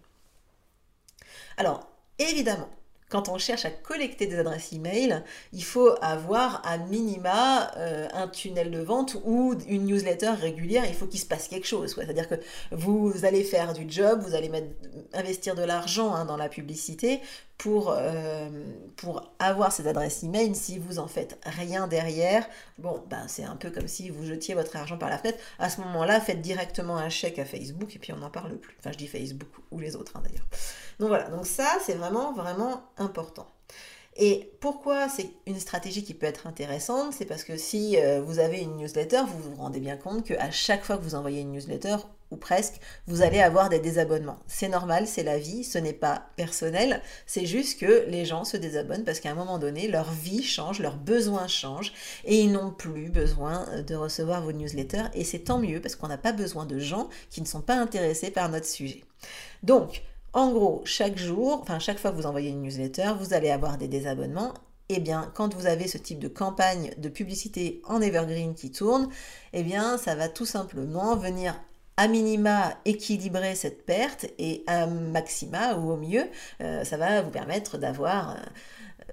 Alors, 1.57 1.89
évidemment, 2.17 2.69
quand 3.15 3.29
on 3.29 3.37
cherche 3.37 3.63
à 3.63 3.69
collecter 3.69 4.27
des 4.27 4.37
adresses 4.39 4.73
e-mail, 4.73 5.23
il 5.53 5.63
faut 5.63 5.95
avoir 6.01 6.61
à 6.65 6.77
minima 6.77 7.71
euh, 7.77 8.09
un 8.13 8.27
tunnel 8.27 8.71
de 8.71 8.79
vente 8.79 9.15
ou 9.23 9.55
une 9.69 9.85
newsletter 9.85 10.31
régulière. 10.31 10.83
Il 10.85 10.93
faut 10.93 11.07
qu'il 11.07 11.21
se 11.21 11.25
passe 11.25 11.47
quelque 11.47 11.65
chose. 11.65 11.95
C'est-à-dire 11.95 12.27
que 12.27 12.35
vous 12.71 13.23
allez 13.23 13.45
faire 13.45 13.71
du 13.71 13.85
job, 13.87 14.21
vous 14.21 14.35
allez 14.35 14.49
mettre, 14.49 14.67
investir 15.13 15.55
de 15.55 15.63
l'argent 15.63 16.13
hein, 16.13 16.25
dans 16.25 16.35
la 16.35 16.49
publicité 16.49 17.21
pour, 17.57 17.95
euh, 17.97 18.49
pour 18.97 19.33
avoir 19.39 19.71
ces 19.71 19.87
adresses 19.87 20.23
e-mail. 20.23 20.55
Si 20.55 20.77
vous 20.77 20.99
en 20.99 21.07
faites 21.07 21.39
rien 21.45 21.87
derrière, 21.87 22.47
bon, 22.77 23.03
ben, 23.09 23.27
c'est 23.27 23.43
un 23.43 23.55
peu 23.55 23.69
comme 23.69 23.87
si 23.87 24.09
vous 24.09 24.25
jetiez 24.25 24.53
votre 24.53 24.75
argent 24.75 24.97
par 24.97 25.09
la 25.09 25.17
fenêtre. 25.17 25.39
À 25.59 25.69
ce 25.69 25.81
moment-là, 25.81 26.19
faites 26.19 26.41
directement 26.41 26.97
un 26.97 27.09
chèque 27.09 27.39
à 27.39 27.45
Facebook 27.45 27.95
et 27.95 27.99
puis 27.99 28.13
on 28.13 28.17
n'en 28.17 28.29
parle 28.29 28.57
plus. 28.57 28.75
Enfin, 28.79 28.91
je 28.91 28.97
dis 28.97 29.07
Facebook 29.07 29.49
ou 29.71 29.79
les 29.79 29.95
autres 29.95 30.13
hein, 30.15 30.21
d'ailleurs. 30.23 30.45
Donc 30.99 31.09
voilà, 31.09 31.29
donc 31.29 31.45
ça, 31.45 31.77
c'est 31.85 31.95
vraiment, 31.95 32.33
vraiment 32.33 32.83
important. 32.97 33.47
Et 34.17 34.51
pourquoi 34.61 35.09
c'est 35.09 35.29
une 35.45 35.59
stratégie 35.59 36.03
qui 36.03 36.13
peut 36.13 36.25
être 36.25 36.47
intéressante 36.47 37.13
C'est 37.13 37.25
parce 37.25 37.43
que 37.43 37.57
si 37.57 37.97
euh, 37.97 38.21
vous 38.21 38.39
avez 38.39 38.61
une 38.61 38.77
newsletter, 38.77 39.23
vous 39.27 39.51
vous 39.51 39.55
rendez 39.55 39.81
bien 39.81 39.97
compte 39.97 40.25
qu'à 40.25 40.51
chaque 40.51 40.85
fois 40.85 40.97
que 40.97 41.03
vous 41.03 41.15
envoyez 41.15 41.41
une 41.41 41.51
newsletter, 41.51 41.97
ou 42.31 42.37
presque, 42.37 42.75
vous 43.07 43.21
allez 43.21 43.39
avoir 43.39 43.69
des 43.69 43.79
désabonnements. 43.79 44.39
C'est 44.47 44.69
normal, 44.69 45.05
c'est 45.05 45.23
la 45.23 45.37
vie, 45.37 45.63
ce 45.63 45.77
n'est 45.77 45.93
pas 45.93 46.27
personnel, 46.37 47.01
c'est 47.25 47.45
juste 47.45 47.79
que 47.79 48.05
les 48.07 48.25
gens 48.25 48.45
se 48.45 48.57
désabonnent 48.57 49.03
parce 49.03 49.19
qu'à 49.19 49.31
un 49.31 49.35
moment 49.35 49.59
donné, 49.59 49.87
leur 49.87 50.11
vie 50.11 50.43
change, 50.43 50.79
leurs 50.79 50.97
besoins 50.97 51.47
changent 51.47 51.93
et 52.23 52.39
ils 52.39 52.51
n'ont 52.51 52.71
plus 52.71 53.09
besoin 53.09 53.65
de 53.81 53.95
recevoir 53.95 54.41
vos 54.41 54.53
newsletters 54.53 55.05
et 55.13 55.23
c'est 55.23 55.39
tant 55.39 55.59
mieux 55.59 55.81
parce 55.81 55.95
qu'on 55.95 56.07
n'a 56.07 56.17
pas 56.17 56.31
besoin 56.31 56.65
de 56.65 56.79
gens 56.79 57.09
qui 57.29 57.41
ne 57.41 57.45
sont 57.45 57.61
pas 57.61 57.75
intéressés 57.75 58.31
par 58.31 58.49
notre 58.49 58.67
sujet. 58.67 59.03
Donc, 59.61 60.03
en 60.35 60.51
gros, 60.51 60.81
chaque 60.83 61.17
jour, 61.17 61.59
enfin 61.61 61.79
chaque 61.79 61.97
fois 61.97 62.11
que 62.11 62.17
vous 62.17 62.25
envoyez 62.25 62.49
une 62.49 62.61
newsletter, 62.61 63.13
vous 63.17 63.33
allez 63.33 63.49
avoir 63.49 63.77
des 63.77 63.87
désabonnements. 63.87 64.53
Eh 64.89 64.99
bien, 64.99 65.31
quand 65.33 65.55
vous 65.55 65.65
avez 65.65 65.87
ce 65.87 65.97
type 65.97 66.19
de 66.19 66.27
campagne 66.27 66.93
de 66.97 67.07
publicité 67.09 67.81
en 67.85 68.01
evergreen 68.01 68.53
qui 68.53 68.69
tourne, 68.69 69.09
eh 69.53 69.63
bien, 69.63 69.97
ça 69.97 70.13
va 70.13 70.27
tout 70.27 70.45
simplement 70.45 71.15
venir 71.15 71.55
à 71.95 72.09
minima 72.09 72.73
équilibrer 72.83 73.55
cette 73.55 73.85
perte 73.85 74.25
et 74.37 74.65
à 74.67 74.87
maxima 74.87 75.75
ou 75.77 75.91
au 75.91 75.95
mieux, 75.95 76.25
euh, 76.59 76.83
ça 76.83 76.97
va 76.97 77.21
vous 77.21 77.31
permettre 77.31 77.77
d'avoir 77.77 78.31
euh, 78.31 78.35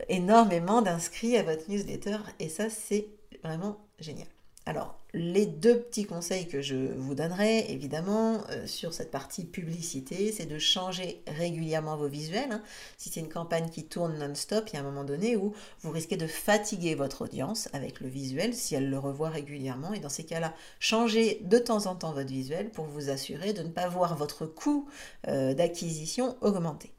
énormément 0.09 0.83
d'inscrits 0.83 1.37
à 1.37 1.45
votre 1.45 1.71
newsletter 1.71 2.19
et 2.41 2.49
ça 2.49 2.69
c'est 2.69 3.07
vraiment 3.45 3.79
génial. 4.01 4.27
Alors, 4.67 4.99
les 5.15 5.45
deux 5.45 5.79
petits 5.79 6.07
conseils 6.07 6.49
que 6.49 6.63
je 6.63 6.75
vous 6.97 7.15
donnerai, 7.15 7.71
évidemment, 7.71 8.39
euh, 8.51 8.67
sur 8.67 8.95
cette 8.95 9.11
partie 9.11 9.45
publicité, 9.45 10.33
c'est 10.33 10.47
de 10.47 10.59
changer 10.59 11.23
régulièrement 11.27 11.97
vos 11.97 12.09
visuels. 12.09 12.51
Hein. 12.51 12.63
Si 12.97 13.11
c'est 13.11 13.21
une 13.21 13.29
campagne 13.29 13.69
qui 13.69 13.85
tourne 13.85 14.17
non-stop, 14.19 14.69
il 14.69 14.75
y 14.75 14.77
a 14.79 14.81
un 14.81 14.85
moment 14.85 15.05
donné 15.05 15.37
où 15.37 15.53
vous 15.83 15.91
risquez 15.91 16.17
de 16.17 16.27
fatiguer 16.27 16.95
votre 16.95 17.23
audience 17.23 17.69
avec 17.75 18.01
le 18.01 18.09
visuel 18.09 18.55
si 18.55 18.75
elle 18.75 18.89
le 18.89 18.99
revoit 18.99 19.29
régulièrement. 19.29 19.93
Et 19.93 20.01
dans 20.01 20.09
ces 20.09 20.25
cas-là, 20.25 20.55
changez 20.81 21.41
de 21.43 21.59
temps 21.59 21.87
en 21.87 21.95
temps 21.95 22.13
votre 22.13 22.31
visuel 22.31 22.71
pour 22.71 22.87
vous 22.87 23.11
assurer 23.11 23.53
de 23.53 23.63
ne 23.63 23.71
pas 23.71 23.89
voir 23.89 24.17
votre 24.17 24.47
coût 24.47 24.89
euh, 25.29 25.53
d'acquisition 25.53 26.37
augmenter. 26.41 26.91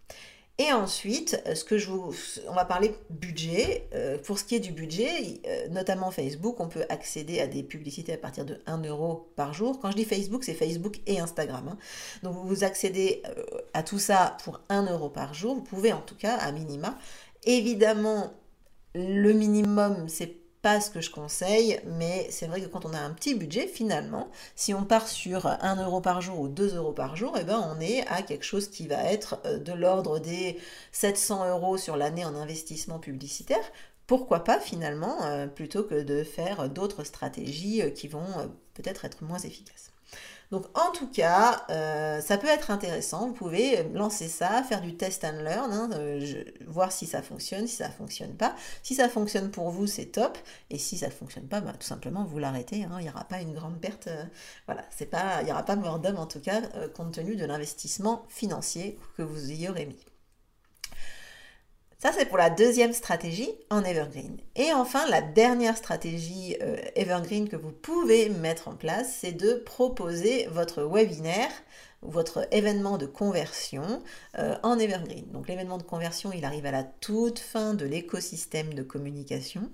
Et 0.59 0.71
ensuite, 0.71 1.41
euh, 1.47 1.55
ce 1.55 1.63
que 1.63 1.79
je 1.79 1.89
vous, 1.89 2.13
on 2.47 2.53
va 2.53 2.63
parler 2.63 2.93
budget. 3.09 3.87
Euh, 3.95 4.19
pour 4.19 4.37
ce 4.37 4.43
qui 4.43 4.53
est 4.55 4.59
du 4.59 4.71
budget, 4.71 5.41
euh, 5.47 5.67
notamment 5.69 6.11
Facebook, 6.11 6.59
on 6.59 6.67
peut 6.67 6.85
accéder 6.89 7.39
à 7.39 7.47
des 7.47 7.63
publicités 7.63 8.13
à 8.13 8.17
partir 8.17 8.45
de 8.45 8.59
1 8.67 8.83
euro 8.83 9.31
par 9.35 9.53
jour. 9.53 9.79
Quand 9.79 9.89
je 9.89 9.95
dis 9.95 10.05
Facebook, 10.05 10.43
c'est 10.43 10.53
Facebook 10.53 10.99
et 11.07 11.19
Instagram. 11.19 11.69
Hein. 11.69 11.77
Donc 12.21 12.35
vous 12.45 12.63
accédez 12.63 13.23
à 13.73 13.81
tout 13.81 13.97
ça 13.97 14.37
pour 14.43 14.61
1 14.69 14.91
euro 14.91 15.09
par 15.09 15.33
jour. 15.33 15.55
Vous 15.55 15.63
pouvez 15.63 15.91
en 15.91 16.01
tout 16.01 16.15
cas, 16.15 16.35
à 16.35 16.51
minima. 16.51 16.99
Évidemment, 17.45 18.31
le 18.93 19.33
minimum, 19.33 20.07
c'est 20.07 20.42
pas 20.63 20.79
ce 20.79 20.89
que 20.89 21.01
je 21.01 21.11
conseille, 21.11 21.79
mais 21.85 22.25
c'est 22.31 22.47
vrai 22.47 22.61
que 22.61 22.67
quand 22.67 22.85
on 22.85 22.93
a 22.93 22.97
un 22.99 23.11
petit 23.11 23.35
budget, 23.35 23.67
finalement, 23.67 24.29
si 24.55 24.73
on 24.73 24.85
part 24.85 25.09
sur 25.09 25.45
1 25.45 25.83
euro 25.83 25.99
par 25.99 26.21
jour 26.21 26.39
ou 26.39 26.47
2 26.47 26.77
euros 26.77 26.93
par 26.93 27.17
jour, 27.17 27.35
eh 27.39 27.43
ben 27.43 27.61
on 27.75 27.81
est 27.81 28.07
à 28.07 28.21
quelque 28.21 28.45
chose 28.45 28.69
qui 28.69 28.87
va 28.87 29.03
être 29.03 29.41
euh, 29.45 29.59
de 29.59 29.73
l'ordre 29.73 30.19
des 30.19 30.57
700 30.93 31.49
euros 31.49 31.77
sur 31.77 31.97
l'année 31.97 32.23
en 32.23 32.33
investissement 32.33 32.97
publicitaire. 32.97 33.59
Pourquoi 34.07 34.43
pas 34.43 34.59
finalement, 34.59 35.23
euh, 35.23 35.47
plutôt 35.47 35.83
que 35.83 36.01
de 36.01 36.23
faire 36.23 36.69
d'autres 36.69 37.03
stratégies 37.03 37.81
euh, 37.81 37.89
qui 37.89 38.07
vont 38.07 38.25
peut-être 38.73 39.05
être 39.05 39.23
moins 39.23 39.39
efficaces. 39.39 39.93
Donc 40.53 40.67
en 40.77 40.91
tout 40.91 41.09
cas, 41.09 41.65
euh, 41.71 42.21
ça 42.21 42.37
peut 42.37 42.47
être 42.47 42.69
intéressant. 42.69 43.27
Vous 43.27 43.33
pouvez 43.33 43.81
lancer 43.93 44.27
ça, 44.27 44.61
faire 44.61 44.81
du 44.81 44.95
test 44.95 45.23
and 45.23 45.41
learn, 45.41 45.73
hein, 45.73 45.89
euh, 45.93 46.43
voir 46.67 46.91
si 46.91 47.07
ça 47.07 47.23
fonctionne, 47.23 47.65
si 47.65 47.77
ça 47.77 47.89
fonctionne 47.89 48.35
pas. 48.35 48.55
Si 48.83 48.93
ça 48.93 49.09
fonctionne 49.09 49.49
pour 49.49 49.71
vous, 49.71 49.87
c'est 49.87 50.05
top. 50.05 50.37
Et 50.69 50.77
si 50.77 50.99
ça 50.99 51.07
ne 51.07 51.11
fonctionne 51.11 51.47
pas, 51.47 51.59
bah, 51.59 51.73
tout 51.73 51.87
simplement 51.87 52.23
vous 52.23 52.37
l'arrêtez. 52.37 52.83
Hein. 52.83 52.97
Il 52.99 53.03
n'y 53.05 53.09
aura 53.09 53.23
pas 53.23 53.41
une 53.41 53.55
grande 53.55 53.79
perte. 53.81 54.05
Euh, 54.07 54.23
voilà, 54.67 54.83
pas, 55.09 55.41
il 55.41 55.45
n'y 55.45 55.51
aura 55.51 55.63
pas 55.63 55.75
mort 55.75 55.97
d'homme 55.99 56.19
en 56.19 56.27
tout 56.27 56.39
cas, 56.39 56.61
compte 56.95 57.13
tenu 57.15 57.35
de 57.35 57.45
l'investissement 57.45 58.23
financier 58.29 58.99
que 59.17 59.23
vous 59.23 59.51
y 59.51 59.67
aurez 59.67 59.87
mis. 59.87 60.05
Ça, 62.03 62.11
c'est 62.11 62.25
pour 62.25 62.37
la 62.37 62.49
deuxième 62.49 62.91
stratégie 62.91 63.49
en 63.69 63.81
Evergreen. 63.85 64.35
Et 64.57 64.73
enfin, 64.73 65.09
la 65.09 65.21
dernière 65.21 65.77
stratégie 65.77 66.57
euh, 66.61 66.75
Evergreen 66.97 67.47
que 67.47 67.55
vous 67.55 67.71
pouvez 67.71 68.27
mettre 68.27 68.67
en 68.67 68.75
place, 68.75 69.19
c'est 69.21 69.31
de 69.31 69.53
proposer 69.53 70.47
votre 70.47 70.83
webinaire, 70.83 71.49
votre 72.01 72.45
événement 72.51 72.97
de 72.97 73.05
conversion 73.05 74.03
euh, 74.37 74.57
en 74.63 74.79
Evergreen. 74.79 75.31
Donc 75.31 75.47
l'événement 75.47 75.77
de 75.77 75.83
conversion, 75.83 76.33
il 76.33 76.43
arrive 76.43 76.65
à 76.65 76.71
la 76.71 76.83
toute 76.83 77.39
fin 77.39 77.73
de 77.73 77.85
l'écosystème 77.85 78.73
de 78.73 78.83
communication. 78.83 79.71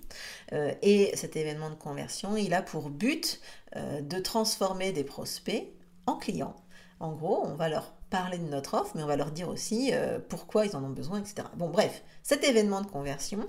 Euh, 0.54 0.72
et 0.84 1.10
cet 1.16 1.36
événement 1.36 1.72
de 1.72 1.76
conversion, 1.78 2.38
il 2.38 2.54
a 2.54 2.62
pour 2.62 2.92
but 2.92 3.42
de 3.76 4.20
transformer 4.20 4.92
des 4.92 5.04
prospects 5.04 5.64
en 6.06 6.16
clients. 6.16 6.56
En 7.00 7.14
gros, 7.14 7.44
on 7.44 7.56
va 7.56 7.70
leur 7.70 7.94
parler 8.10 8.38
de 8.38 8.48
notre 8.48 8.74
offre, 8.74 8.92
mais 8.96 9.04
on 9.04 9.08
va 9.08 9.16
leur 9.16 9.32
dire 9.32 9.50
aussi 9.50 9.92
euh, 9.94 10.20
pourquoi 10.28 10.66
ils 10.66 10.76
en 10.76 10.84
ont 10.84 10.90
besoin, 10.90 11.20
etc. 11.20 11.48
Bon, 11.56 11.70
bref, 11.70 12.04
cet 12.24 12.44
événement 12.44 12.82
de 12.82 12.88
conversion, 12.88 13.48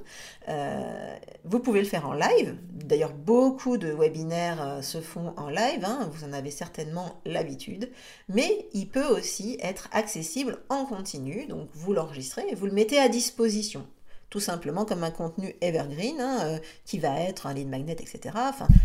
euh, 0.48 1.16
vous 1.44 1.60
pouvez 1.60 1.80
le 1.80 1.86
faire 1.86 2.06
en 2.06 2.12
live. 2.12 2.56
D'ailleurs, 2.70 3.12
beaucoup 3.12 3.78
de 3.78 3.88
webinaires 3.88 4.62
euh, 4.62 4.82
se 4.82 5.00
font 5.00 5.32
en 5.36 5.48
live, 5.48 5.84
hein, 5.84 6.10
vous 6.12 6.24
en 6.24 6.32
avez 6.32 6.50
certainement 6.50 7.20
l'habitude, 7.24 7.90
mais 8.28 8.66
il 8.72 8.88
peut 8.88 9.06
aussi 9.06 9.58
être 9.60 9.88
accessible 9.92 10.58
en 10.68 10.84
continu, 10.84 11.46
donc 11.46 11.68
vous 11.72 11.92
l'enregistrez 11.92 12.44
et 12.48 12.54
vous 12.54 12.66
le 12.66 12.72
mettez 12.72 12.98
à 12.98 13.08
disposition 13.08 13.86
tout 14.28 14.38
simplement 14.38 14.84
comme 14.84 15.02
un 15.02 15.10
contenu 15.10 15.56
evergreen 15.60 16.20
hein, 16.20 16.60
qui 16.84 17.00
va 17.00 17.18
être 17.18 17.48
un 17.48 17.52
lead 17.52 17.68
magnet, 17.68 17.96
etc. 17.98 18.32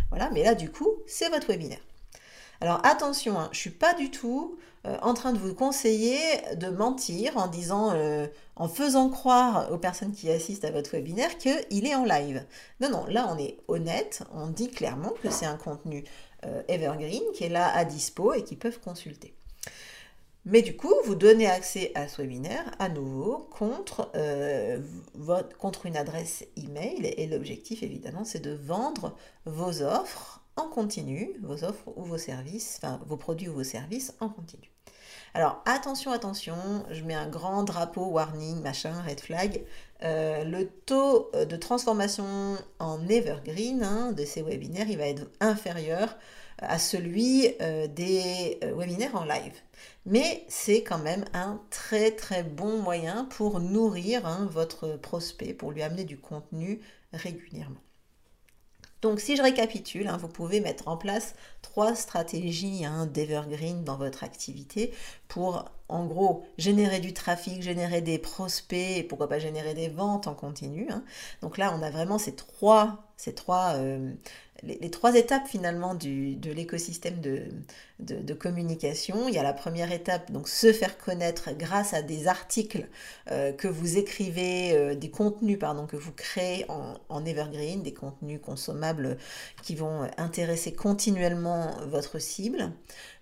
Voilà, 0.10 0.32
mais 0.32 0.42
là 0.42 0.56
du 0.56 0.72
coup, 0.72 0.90
c'est 1.06 1.30
votre 1.30 1.46
webinaire. 1.46 1.78
Alors 2.62 2.80
attention, 2.86 3.40
hein, 3.40 3.50
je 3.52 3.58
ne 3.58 3.62
suis 3.62 3.70
pas 3.70 3.94
du 3.94 4.12
tout 4.12 4.58
euh, 4.86 4.98
en 5.02 5.14
train 5.14 5.34
de 5.34 5.40
vous 5.40 5.54
conseiller 5.54 6.20
de 6.56 6.68
mentir 6.68 7.38
en 7.38 7.48
disant, 7.48 7.92
euh, 7.94 8.28
en 8.56 8.68
faisant 8.68 9.10
croire 9.10 9.72
aux 9.72 9.78
personnes 9.78 10.14
qui 10.14 10.30
assistent 10.30 10.66
à 10.66 10.72
votre 10.72 10.92
webinaire 10.92 11.38
qu'il 11.38 11.88
est 11.88 11.96
en 11.96 12.06
live. 12.06 12.46
Non, 12.80 12.90
non, 12.90 13.06
là 13.08 13.28
on 13.30 13.38
est 13.38 13.58
honnête, 13.68 14.24
on 14.34 14.48
dit 14.48 14.70
clairement 14.70 15.14
que 15.24 15.30
c'est 15.30 15.46
un 15.46 15.58
contenu 15.58 16.04
euh, 16.46 16.62
evergreen 16.68 17.24
qui 17.34 17.46
est 17.46 17.50
là 17.50 17.74
à 17.76 17.84
dispo 17.84 18.34
et 18.34 18.44
qui 18.44 18.56
peuvent 18.56 18.80
consulter. 18.80 19.34
Mais 20.48 20.62
du 20.62 20.78
coup, 20.78 20.94
vous 21.06 21.16
donnez 21.16 21.48
accès 21.48 21.92
à 21.96 22.08
ce 22.08 22.22
webinaire 22.22 22.70
à 22.78 22.88
nouveau 22.88 23.50
contre, 23.50 24.12
contre 25.58 25.88
une 25.88 25.98
adresse 25.98 26.46
email 26.56 27.14
et 27.18 27.26
l'objectif 27.26 27.82
évidemment 27.82 28.24
c'est 28.24 28.42
de 28.42 28.54
vendre 28.54 29.16
vos 29.46 29.82
offres 29.82 30.45
en 30.58 30.68
continu, 30.68 31.36
vos 31.42 31.64
offres 31.64 31.92
ou 31.96 32.04
vos 32.04 32.18
services, 32.18 32.80
enfin 32.82 33.00
vos 33.06 33.18
produits 33.18 33.50
ou 33.50 33.56
vos 33.56 33.64
services 33.64 34.14
en 34.20 34.30
continu. 34.30 34.72
Alors 35.34 35.62
attention, 35.66 36.12
attention, 36.12 36.56
je 36.92 37.04
mets 37.04 37.14
un 37.14 37.28
grand 37.28 37.64
drapeau 37.64 38.06
warning, 38.06 38.62
machin, 38.62 39.02
red 39.02 39.20
flag. 39.20 39.62
Euh, 40.02 40.46
le 40.46 40.68
taux 40.68 41.30
euh, 41.36 41.44
de 41.44 41.58
transformation 41.58 42.26
en 42.80 43.06
evergreen 43.10 43.84
hein, 43.84 44.14
de 44.14 44.24
ces 44.24 44.42
webinaires, 44.42 44.90
il 44.90 44.98
va 44.98 45.08
être 45.08 45.28
inférieur 45.42 46.18
à 46.60 46.80
celui 46.80 47.54
euh, 47.62 47.88
des 47.88 48.60
webinaires 48.78 49.16
en 49.16 49.26
live. 49.26 49.56
Mais 50.06 50.46
c'est 50.48 50.84
quand 50.84 51.00
même 51.00 51.26
un 51.34 51.62
très 51.70 52.12
très 52.12 52.44
bon 52.44 52.82
moyen 52.82 53.26
pour 53.26 53.60
nourrir 53.60 54.26
hein, 54.26 54.48
votre 54.52 54.96
prospect, 54.96 55.54
pour 55.54 55.72
lui 55.72 55.84
amener 55.84 56.06
du 56.06 56.18
contenu 56.18 56.80
régulièrement. 57.12 57.85
Donc 59.06 59.20
si 59.20 59.36
je 59.36 59.44
récapitule, 59.44 60.08
hein, 60.08 60.18
vous 60.18 60.28
pouvez 60.28 60.62
mettre 60.62 60.88
en 60.88 60.98
place 60.98 61.36
trois 61.62 61.94
stratégies 61.94 62.86
hein, 62.86 63.06
d'Evergreen 63.06 63.84
dans 63.84 63.98
votre 63.98 64.24
activité 64.24 64.96
pour 65.28 65.66
en 65.88 66.06
gros 66.06 66.44
générer 66.58 67.00
du 67.00 67.14
trafic, 67.14 67.62
générer 67.62 68.02
des 68.02 68.18
prospects 68.18 69.08
pourquoi 69.08 69.30
pas 69.30 69.40
générer 69.40 69.74
des 69.74 69.90
ventes 69.90 70.28
en 70.28 70.34
continu. 70.34 70.88
Hein. 70.90 71.04
Donc 71.42 71.58
là 71.58 71.76
on 71.78 71.82
a 71.84 71.90
vraiment 71.90 72.18
ces 72.18 72.36
trois, 72.36 73.04
ces 73.18 73.34
trois 73.34 73.76
euh, 73.76 74.14
les, 74.64 74.90
trois 74.90 75.16
étapes 75.16 75.48
finalement 75.48 75.96
de 75.96 76.52
l'écosystème 76.52 77.20
de, 78.00 78.34
communication. 78.34 79.28
Il 79.28 79.34
y 79.34 79.38
a 79.38 79.44
la 79.44 79.54
première 79.54 79.92
étape, 79.92 80.32
donc 80.32 80.48
se 80.48 80.74
faire 80.74 80.98
connaître 80.98 81.52
grâce 81.58 81.94
à 81.94 82.02
des 82.02 82.28
articles 82.28 82.88
euh, 83.32 83.52
que 83.52 83.68
vous 83.68 83.98
écrivez, 83.98 84.74
euh, 84.74 84.96
des 84.96 85.10
contenus 85.10 85.60
pardon, 85.60 85.86
que 85.86 85.96
vous 85.96 86.12
créez 86.12 86.66
en, 87.10 87.26
evergreen, 87.26 87.82
des 87.84 87.94
contenus 87.94 88.40
consommables 88.44 89.18
qui 89.64 89.76
vont 89.76 90.08
intéresser 90.18 90.74
continuellement 90.74 91.72
votre 91.88 92.20
cible. 92.20 92.72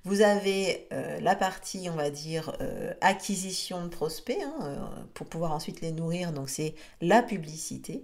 Vous 0.06 0.22
avez 0.22 0.88
euh, 0.92 1.20
la 1.22 1.36
partie, 1.36 1.88
on 1.90 1.96
va 1.96 2.10
dire, 2.10 2.58
acquisition 3.02 3.84
de 3.84 3.88
prospects 3.88 4.38
hein, 4.42 4.90
pour 5.14 5.28
pouvoir 5.28 5.54
ensuite 5.54 5.82
les 5.82 5.92
nourrir, 5.92 6.34
donc 6.34 6.50
c'est 6.50 6.76
la 7.02 7.22
publicité. 7.22 8.04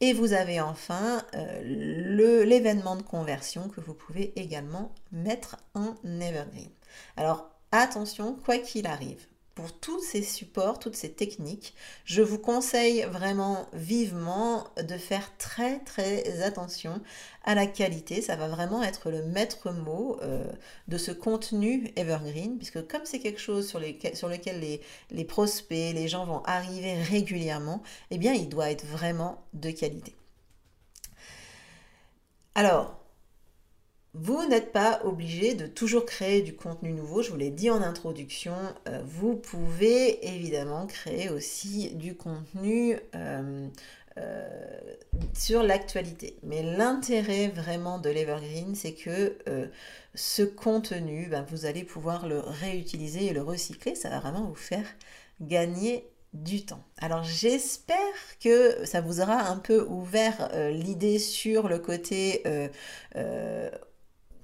Et 0.00 0.12
vous 0.12 0.34
avez 0.34 0.60
enfin 0.60 1.22
euh, 1.34 2.44
l'événement 2.44 2.96
de 2.96 3.02
conversion 3.02 3.68
que 3.68 3.80
vous 3.80 3.94
pouvez 3.94 4.38
également 4.38 4.92
mettre 5.10 5.56
en 5.74 5.94
evergreen. 6.20 6.68
Alors 7.16 7.50
attention, 7.72 8.36
quoi 8.44 8.58
qu'il 8.58 8.86
arrive, 8.86 9.26
pour 9.56 9.72
tous 9.72 10.02
ces 10.02 10.22
supports, 10.22 10.78
toutes 10.78 10.94
ces 10.96 11.10
techniques, 11.10 11.74
je 12.04 12.20
vous 12.20 12.38
conseille 12.38 13.04
vraiment 13.04 13.66
vivement 13.72 14.68
de 14.76 14.98
faire 14.98 15.34
très 15.38 15.78
très 15.78 16.42
attention 16.42 17.00
à 17.42 17.54
la 17.54 17.66
qualité. 17.66 18.20
Ça 18.20 18.36
va 18.36 18.48
vraiment 18.48 18.82
être 18.82 19.10
le 19.10 19.22
maître 19.22 19.72
mot 19.72 20.18
euh, 20.20 20.44
de 20.88 20.98
ce 20.98 21.10
contenu 21.10 21.90
evergreen, 21.96 22.58
puisque 22.58 22.86
comme 22.86 23.06
c'est 23.06 23.18
quelque 23.18 23.40
chose 23.40 23.66
sur, 23.66 23.80
lequel 23.80 24.60
les, 24.60 24.82
les, 25.10 25.24
prospects, 25.24 25.94
les 25.94 26.06
gens 26.06 26.26
vont 26.26 26.42
arriver 26.44 27.02
régulièrement, 27.02 27.82
eh 28.10 28.18
bien 28.18 28.34
il 28.34 28.50
doit 28.50 28.70
être 28.70 28.84
vraiment 28.84 29.42
de 29.54 29.70
qualité. 29.70 30.14
Alors, 32.54 33.05
vous 34.18 34.46
n'êtes 34.48 34.72
pas 34.72 35.00
obligé 35.04 35.54
de 35.54 35.66
toujours 35.66 36.06
créer 36.06 36.40
du 36.40 36.54
contenu 36.54 36.92
nouveau, 36.92 37.22
je 37.22 37.30
vous 37.30 37.36
l'ai 37.36 37.50
dit 37.50 37.68
en 37.68 37.82
introduction, 37.82 38.54
euh, 38.88 39.02
vous 39.04 39.36
pouvez 39.36 40.26
évidemment 40.34 40.86
créer 40.86 41.28
aussi 41.28 41.90
du 41.94 42.14
contenu 42.14 42.98
euh, 43.14 43.68
euh, 44.16 44.48
sur 45.34 45.62
l'actualité. 45.62 46.38
Mais 46.42 46.62
l'intérêt 46.62 47.48
vraiment 47.48 47.98
de 47.98 48.08
l'Evergreen, 48.08 48.74
c'est 48.74 48.94
que 48.94 49.36
ce 50.14 50.42
contenu, 50.42 51.26
ben, 51.26 51.44
vous 51.50 51.66
allez 51.66 51.84
pouvoir 51.84 52.26
le 52.26 52.40
réutiliser 52.40 53.26
et 53.26 53.32
le 53.34 53.42
recycler, 53.42 53.94
ça 53.94 54.08
va 54.08 54.20
vraiment 54.20 54.46
vous 54.46 54.54
faire 54.54 54.86
gagner 55.42 56.08
du 56.32 56.64
temps. 56.64 56.82
Alors 56.98 57.22
j'espère 57.22 57.96
que 58.42 58.86
ça 58.86 59.02
vous 59.02 59.20
aura 59.20 59.42
un 59.42 59.56
peu 59.56 59.86
ouvert 59.88 60.50
l'idée 60.70 61.18
sur 61.18 61.68
le 61.68 61.78
côté 61.78 62.42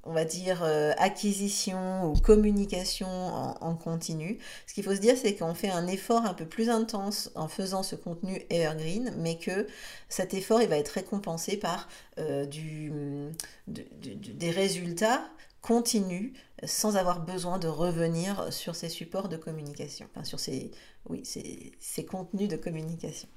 on 0.05 0.13
va 0.13 0.25
dire, 0.25 0.63
euh, 0.65 0.93
acquisition 0.99 2.11
ou 2.11 2.15
communication 2.15 3.07
en, 3.09 3.75
continu. 3.77 4.39
Ce 4.67 4.75
qu'il 4.75 4.85
faut 4.85 4.95
se 4.95 5.01
dire, 5.01 5.17
c'est 5.17 5.35
qu'on 5.35 5.55
fait 5.55 5.71
un 5.71 5.87
effort 5.87 6.27
un 6.27 6.35
peu 6.35 6.45
plus 6.45 6.71
intense 6.71 7.31
en 7.35 7.49
faisant 7.49 7.83
ce 7.83 7.95
contenu 7.97 8.43
evergreen, 8.51 9.15
mais 9.19 9.39
que 9.39 9.67
cet 10.09 10.35
effort, 10.35 10.61
il 10.61 10.69
va 10.69 10.77
être 10.77 10.89
récompensé 10.89 11.57
par 11.57 11.89
euh, 12.19 12.47
des 13.67 14.51
résultats 14.51 15.25
continus 15.61 16.33
sans 16.65 16.97
avoir 16.97 17.21
besoin 17.21 17.59
de 17.59 17.69
revenir 17.69 18.53
sur 18.53 18.75
ces 18.75 18.89
supports 18.89 19.29
de 19.29 19.37
communication, 19.37 20.07
enfin 20.15 20.25
sur 20.25 20.41
ces, 20.41 20.71
oui, 21.09 21.23
ces, 21.25 21.73
ces 21.81 22.05
contenus 22.05 22.49
de 22.49 22.57
communication. 22.57 23.29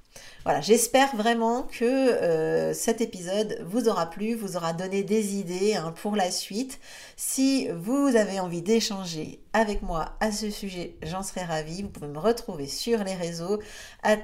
Voilà, 0.44 0.60
j'espère 0.60 1.14
vraiment 1.16 1.64
que 1.64 1.84
euh, 1.84 2.72
cet 2.72 3.00
épisode 3.00 3.58
vous 3.66 3.88
aura 3.88 4.08
plu, 4.08 4.34
vous 4.34 4.56
aura 4.56 4.72
donné 4.72 5.02
des 5.02 5.34
idées 5.34 5.74
hein, 5.74 5.92
pour 6.00 6.14
la 6.14 6.30
suite. 6.30 6.78
Si 7.16 7.68
vous 7.68 8.14
avez 8.14 8.38
envie 8.38 8.62
d'échanger 8.62 9.40
avec 9.52 9.82
moi 9.82 10.12
à 10.20 10.30
ce 10.30 10.50
sujet, 10.50 10.96
j'en 11.02 11.22
serais 11.22 11.44
ravie. 11.44 11.82
Vous 11.82 11.88
pouvez 11.88 12.06
me 12.06 12.18
retrouver 12.18 12.66
sur 12.66 13.02
les 13.02 13.14
réseaux 13.14 13.58
at. 14.02 14.22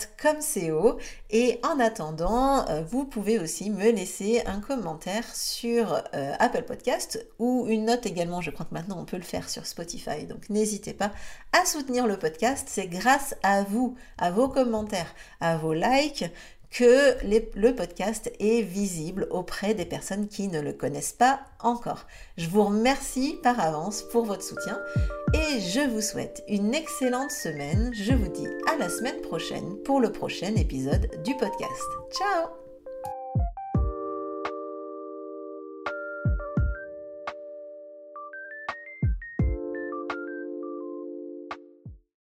Et 1.31 1.59
en 1.65 1.81
attendant, 1.81 2.69
euh, 2.69 2.83
vous 2.83 3.05
pouvez 3.05 3.39
aussi 3.39 3.71
me 3.71 3.91
laisser 3.91 4.43
un 4.47 4.61
commentaire 4.61 5.25
sur 5.35 5.95
euh, 6.15 6.35
Apple 6.39 6.63
Podcast 6.63 7.27
ou 7.39 7.67
une 7.69 7.87
note 7.87 8.07
également. 8.07 8.41
Je 8.41 8.51
crois 8.51 8.67
que 8.67 8.75
maintenant 8.75 8.92
on 8.97 9.05
peut 9.05 9.17
le 9.17 9.23
faire 9.23 9.49
sur 9.49 9.67
Spotify. 9.67 10.25
Donc 10.27 10.49
n'hésitez 10.51 10.93
pas 10.93 11.13
à 11.53 11.65
soutenir 11.65 12.07
le 12.07 12.19
podcast. 12.19 12.69
C'est 12.71 12.87
grâce 12.87 13.35
à 13.43 13.63
vous, 13.63 13.97
à 14.19 14.31
vos 14.31 14.49
commentaires, 14.49 15.15
à 15.41 15.57
vos 15.57 15.75
likes 15.75 16.25
que 16.73 17.17
le 17.27 17.75
podcast 17.75 18.33
est 18.41 18.63
visible 18.63 19.29
auprès 19.31 19.75
des 19.75 19.85
personnes 19.85 20.27
qui 20.27 20.49
ne 20.49 20.61
le 20.61 20.73
connaissent 20.73 21.13
pas 21.13 21.41
encore. 21.61 22.07
Je 22.39 22.49
vous 22.49 22.65
remercie 22.65 23.39
par 23.43 23.61
avance 23.61 24.03
pour 24.11 24.25
votre 24.25 24.43
soutien 24.43 24.81
et 25.35 25.61
je 25.61 25.87
vous 25.91 26.01
souhaite 26.01 26.43
une 26.49 26.75
excellente 26.75 27.31
semaine. 27.31 27.93
Je 27.95 28.15
vous 28.15 28.29
dis 28.29 28.49
à 28.73 28.77
la 28.79 28.89
semaine 28.89 29.21
prochaine 29.21 29.77
pour 29.85 30.01
le 30.01 30.13
prochain 30.13 30.55
épisode 30.57 31.11
du 31.23 31.37
podcast. 31.37 31.83
Ciao 32.11 32.62